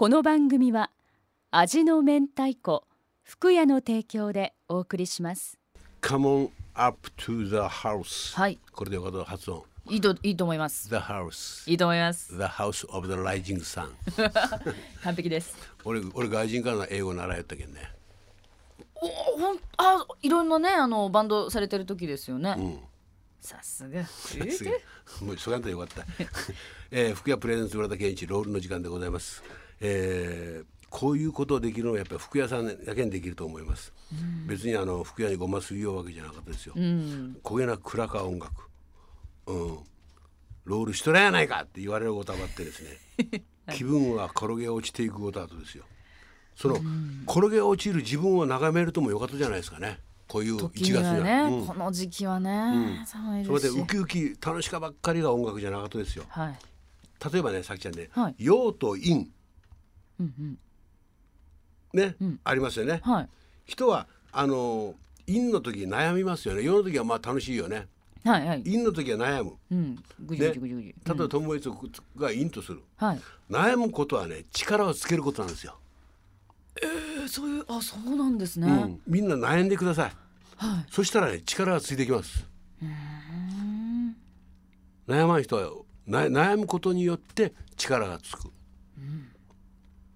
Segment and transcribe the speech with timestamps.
[0.00, 0.90] この番組は
[1.50, 2.84] 味の明太子
[3.22, 5.58] 福屋の提供でお送りします。
[6.00, 8.34] Come on up to the house.
[8.34, 8.58] はい。
[8.72, 9.62] これでよかった発音。
[9.90, 10.88] いいといいと思います。
[10.88, 11.70] The house.
[11.70, 12.34] いいと思います。
[12.34, 13.90] The house of the rising sun.
[15.04, 15.54] 完璧です。
[15.84, 17.92] 俺俺外人からの英語習いよったけんね。
[18.94, 22.56] おほんあいろんなねあのバンドされてる時ですよね、
[23.38, 24.06] さすが。
[24.06, 24.82] すげえ
[25.22, 26.06] もうそがんとよかった、
[26.90, 29.42] えー、福屋プレゼンツ村田健一ロールの時間でございます、
[29.80, 33.92] えーこういうことをできるのはやっぱり福屋さんだけにできると思います、
[34.48, 38.64] 別にあの福屋にごますりようわけじゃなかったですよ、焦げな暗か音楽。
[39.46, 39.78] うん。
[40.64, 43.42] ロールしとらやないかって言われることはばってですね。
[43.72, 45.84] 気分は転げ落ちていくこと後ですよ。
[46.56, 46.74] その
[47.26, 50.00] 転げ落ちる自分を眺めるともよかったじゃないですかね。
[50.28, 51.24] こういう1時月には。
[51.24, 51.66] ね、うん。
[51.66, 56.24] この時期はね、寒いそれでウキウキ楽しかばっかりが音楽じゃなかったですよ。
[56.28, 56.58] はい。
[57.32, 59.28] 例えばねさきちゃんねはい「陽、と陰」
[61.92, 63.28] ね、ありますよね、はい。
[63.66, 64.94] 人はあの
[65.26, 66.62] 陰の時悩みますよね。
[66.62, 67.88] 陽の時はまあ楽しいよね。
[68.24, 68.62] はいはい。
[68.62, 69.54] 陰の時は悩む。
[69.70, 69.98] うん。
[70.20, 71.68] ぐじねぐじぐじぐじ、例えば友達
[72.16, 72.82] が陰とする。
[72.96, 73.20] はい。
[73.50, 75.78] 悩むことはね力をつけることなんですよ、
[76.80, 80.12] えそういうあそうなんですね、うん、みんな悩んでください。
[80.56, 80.86] はい。
[80.90, 82.46] そしたらね力がついてきます。
[85.08, 85.72] 悩まん人は
[86.06, 88.50] な悩むことによって力がつく、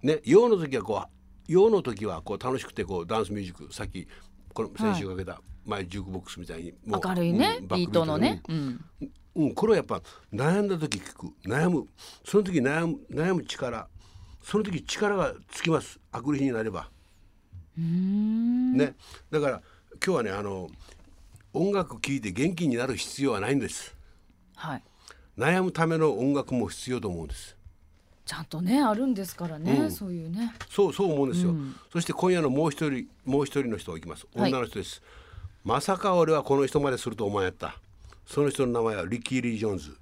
[0.05, 4.07] ね陽の時はこう陽の時はこう楽しくてこうダンスミュージックさっき
[4.53, 8.59] この先週かけた前ジュークボックスみたいにもう明るいね、ビートのね、ううん。
[8.67, 8.85] ん
[9.35, 11.33] うん、これはやっぱ悩んだ時聞く。
[11.45, 11.87] 悩む
[12.23, 13.87] その時悩む悩む力
[14.41, 15.99] その時力がつきます。
[16.11, 16.89] あくる日になれば。
[17.75, 18.95] ね、
[19.31, 19.61] だから
[20.05, 20.69] 今日はねあの
[21.51, 23.95] 音楽聴いて元気になる必要はないんです。
[24.55, 24.83] はい。
[25.37, 27.54] 悩むための音楽も必要と思うんです
[28.25, 30.53] ちゃんとねあるんですからね、そういうね。
[30.69, 31.53] そうそう思うんですよ、
[31.93, 34.25] そして今夜のもう一人もう一人の人がいきます。
[34.35, 34.51] はい。
[34.51, 35.01] 女の人です、
[35.63, 37.77] まさか俺はこの人まですると思わんやった。
[38.25, 39.97] その人の名前はリッキー・リー・ジョーンズ。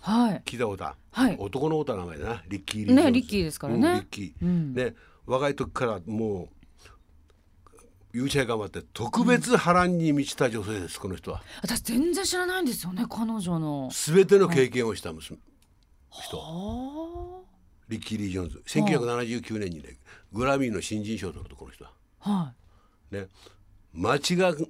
[0.00, 0.42] はい。
[0.44, 0.96] 聞いたことある？
[1.12, 1.36] はい。
[1.38, 2.42] 男の歌の名前だな。
[2.48, 3.04] リッキー・リー・ジョーンズ。
[3.04, 3.88] ねリッキーですからね。
[3.88, 4.94] うんリッキー、ね
[5.26, 6.48] 若い時からもう
[8.12, 11.42] ゆうちゃい頑張って特別波乱に満ちた女性です、この人は。
[11.62, 13.90] 私全然知らないんですよね彼女の。
[13.92, 15.38] 全ての経験をした娘。
[16.10, 16.38] 人。
[16.38, 17.03] あ
[17.88, 18.62] リッキー・リー・ジョーンズ。
[18.66, 19.96] 1979年にね
[20.32, 21.90] グラミーの新人賞を取るとこの人は。
[22.20, 22.52] あは
[23.10, 23.28] ね。
[23.92, 24.20] 間違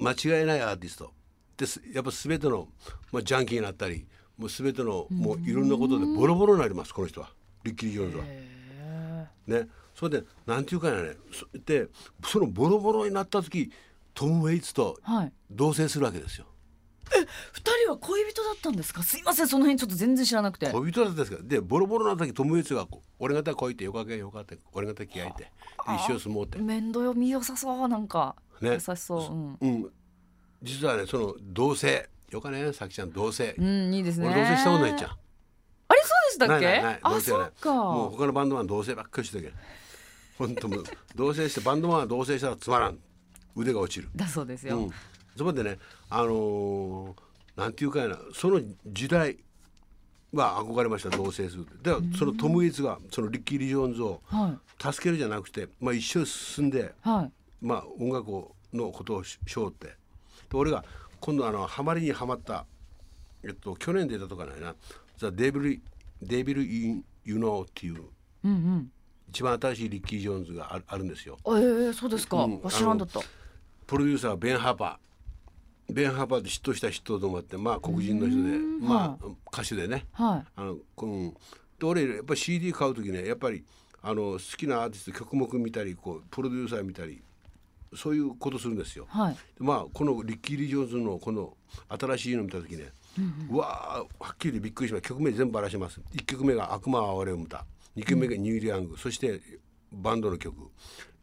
[0.00, 1.12] 間違いないアーティスト。
[1.56, 2.68] ですやっぱ全ての、
[3.12, 7.30] まあ、ジャンキーになったりもう全てのもういろんなことでボロボロになりますこの人は。
[7.62, 9.60] リッキー・リー・ジョーンズは。
[9.60, 9.68] ね。
[9.94, 11.16] それでなんていうかね。
[11.32, 11.88] そで
[12.24, 13.70] そのボロボロになった時
[14.12, 15.32] トム・ウェイツといはい。
[15.50, 16.46] 同棲するわけですよ。
[17.52, 19.02] 二人は恋人だったんですか？
[19.02, 20.70] すいませんその辺ちょっと全然知らなくて。
[20.70, 21.36] 恋人だったんですか？
[21.38, 25.50] らでボロボロな時トム・ウェイツがこう「俺方恋ってよかけよかって俺方気合いてで
[25.88, 28.72] 一生相撲って」面倒よ見よさそうなんか、ね。
[28.72, 29.18] 優しそ
[29.60, 29.66] う。
[29.66, 29.90] うん、うん、
[30.62, 32.06] 実はねその同棲。
[32.30, 34.28] よかねさきちゃん同棲、うん、いいですね。
[34.28, 35.10] 俺同棲したことないっちゃん。
[35.10, 36.64] あれそうでしたっけ？
[36.66, 37.74] ないないないあそっか。
[37.74, 39.56] もう他のバンドマン同棲ばっかりしてたけど。
[40.38, 40.84] 本当もう
[41.14, 42.98] 同棲してバンドマンは同棲したらつまらん。
[43.56, 44.90] 腕が落ちる、だそうですよ、うん、
[45.36, 45.78] そこでね
[46.10, 47.24] あのー
[47.56, 49.36] なんていうかやなその時代
[50.32, 54.92] は憧れました同棲するではそのトム・イツがそのリッキー・リー・ジョーンズをはい。
[54.92, 57.32] 助けるじゃなくて、まあ、一緒に進んではい。
[57.64, 59.86] まあ、音楽をのことをししようって。
[59.86, 59.94] で
[60.52, 60.84] 俺が
[61.20, 62.66] 今度あのハマりにはまった、
[63.44, 64.74] えっと、去年出たとかないな
[65.16, 65.80] 「The Devil
[66.20, 68.02] Devil in You Know」っていう
[68.44, 68.90] うんうん。
[69.28, 71.38] 一番新しいリッキー・ジョーンズがあるんですよ。
[71.46, 72.60] えー、そうですか、うん。
[72.60, 73.20] わ知らんだった。
[73.86, 74.96] プロデューサーはベン・ハーパー
[75.90, 80.06] ベン・ハーパーで嫉妬した人と思ってまあ黒人の人でまあ歌手でね。
[80.12, 80.46] はい。
[80.56, 81.30] あの、うん、
[81.78, 83.64] で俺やっぱり CD 買う時ねやっぱり
[84.02, 87.22] あの好きなアーティスト曲目見たりこうプロデューサー見たり
[87.94, 89.06] そういうことするんですよ。
[89.08, 89.34] はい。
[89.34, 91.56] でまあこのリッキー・リー・ジョーンズのこの
[91.88, 92.92] 新しいの見た時ね、
[93.50, 96.00] うわーはっきりびっくりしました曲名全部ばらします。
[96.14, 97.64] 1曲目が「悪魔は俺を生んだ」
[97.96, 99.40] 2曲目が「ニュール・ヤング」そして
[99.92, 100.56] バンドの曲。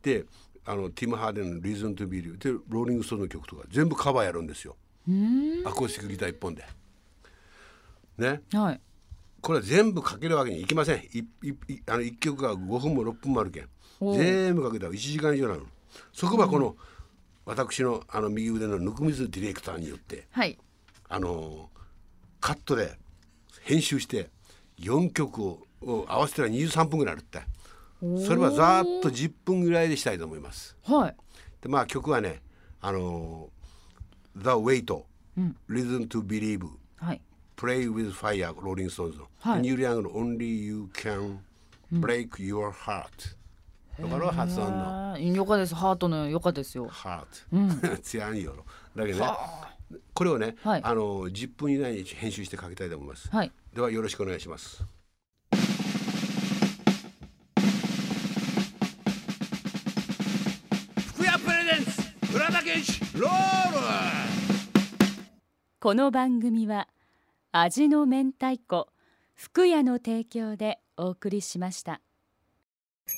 [0.01, 0.25] で
[0.65, 4.75] あのティム・ハーディンの「Reason to Believe」でローリング・ストーンの曲とか全部カバーやるんですよ。
[5.65, 6.65] アコースティックギター1本で。
[8.17, 8.41] ね。
[8.53, 8.81] はい。
[9.41, 10.97] これは全部かけるわけにいきません。
[11.13, 13.69] いいいあの1曲が5分も6分もあるけん。
[13.99, 15.65] 全部かけたら1時間以上なの。
[16.13, 16.75] そこはこの、
[17.45, 20.57] 私のあの右腕のぬくみずディレクターによってはい。
[21.09, 21.69] あの
[22.39, 22.97] カットで
[23.61, 24.29] 編集して
[24.79, 27.39] 4曲をを合わせたら23分ぐらいあるって
[28.01, 30.75] それはざーっと10分ぐらいでしたいと思います。
[30.83, 31.15] はい。
[31.61, 32.41] でまあ曲はね
[32.81, 33.49] あの
[34.35, 34.85] 「The Wait」
[35.69, 36.67] Reason to Believe」
[36.97, 37.21] はい。
[37.57, 39.61] Play with Fire ローリング・ストーンズの、はい。
[39.61, 41.37] ニューリアングの Only You Can
[41.93, 43.35] break your heart
[43.99, 45.19] だから発音の。
[45.19, 45.75] よかです。
[45.75, 46.89] ハートのよかですよ。
[46.89, 48.65] Heart 強いよろ
[48.95, 49.31] だけどね
[50.13, 50.81] これをね、はい。
[50.83, 53.51] あの10分以内に編集してかけたいと思います、はい。
[53.75, 54.83] ではよろしくお願いします
[65.81, 66.87] この番組は
[67.51, 68.89] 味の明太子
[69.33, 72.01] 福屋の提供でお送りしました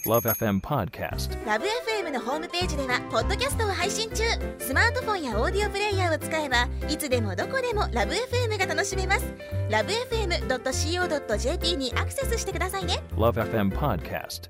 [0.07, 1.45] Love FM Podcast.
[1.45, 4.24] ラブ f m のホームページではポッドキャストを配信中
[4.60, 9.25] スマートフォンやオーディオプレイヤーを使えばいつでもどこでもラブ f m が楽しめます
[9.69, 14.50] ラブ FM.co.jp にアクセスしてくださいね Love FM Podcast.